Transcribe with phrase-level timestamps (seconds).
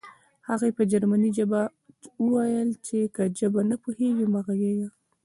[0.47, 1.61] هغې په جرمني ژبه
[2.25, 4.89] وویل چې که ژبه نه پوهېږې مه غږېږه